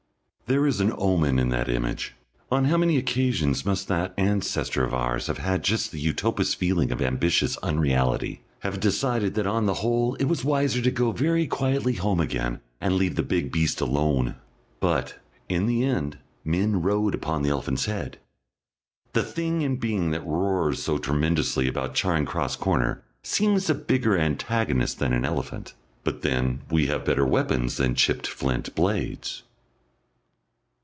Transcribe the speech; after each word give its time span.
(There 0.53 0.67
is 0.67 0.81
an 0.81 0.91
omen 0.97 1.39
in 1.39 1.47
that 1.51 1.69
image. 1.69 2.13
On 2.51 2.65
how 2.65 2.75
many 2.75 2.97
occasions 2.97 3.65
must 3.65 3.87
that 3.87 4.13
ancestor 4.17 4.83
of 4.83 4.93
ours 4.93 5.27
have 5.27 5.37
had 5.37 5.63
just 5.63 5.93
the 5.93 5.97
Utopist's 6.13 6.55
feeling 6.55 6.91
of 6.91 7.01
ambitious 7.01 7.55
unreality, 7.63 8.41
have 8.59 8.81
decided 8.81 9.35
that 9.35 9.47
on 9.47 9.65
the 9.65 9.75
whole 9.75 10.15
it 10.15 10.25
was 10.25 10.43
wiser 10.43 10.81
to 10.81 10.91
go 10.91 11.13
very 11.13 11.47
quietly 11.47 11.93
home 11.93 12.19
again, 12.19 12.59
and 12.81 12.97
leave 12.97 13.15
the 13.15 13.23
big 13.23 13.49
beast 13.49 13.79
alone? 13.79 14.35
But, 14.81 15.15
in 15.47 15.67
the 15.67 15.85
end, 15.85 16.17
men 16.43 16.81
rode 16.81 17.15
upon 17.15 17.43
the 17.43 17.49
elephant's 17.49 17.85
head, 17.85 18.17
and 18.17 18.17
guided 18.17 18.17
him 18.17 18.25
this 18.27 18.73
way 18.73 18.99
or 18.99 19.13
that.... 19.13 19.13
The 19.13 19.33
Thing 19.33 19.61
in 19.61 19.75
Being 19.77 20.11
that 20.11 20.27
roars 20.27 20.83
so 20.83 20.97
tremendously 20.97 21.69
about 21.69 21.95
Charing 21.95 22.25
Cross 22.25 22.57
corner 22.57 23.05
seems 23.23 23.69
a 23.69 23.73
bigger 23.73 24.17
antagonist 24.17 24.99
than 24.99 25.13
an 25.13 25.23
elephant, 25.23 25.75
but 26.03 26.23
then 26.23 26.63
we 26.69 26.87
have 26.87 27.05
better 27.05 27.25
weapons 27.25 27.77
than 27.77 27.95
chipped 27.95 28.27
flint 28.27 28.75
blades....) 28.75 29.43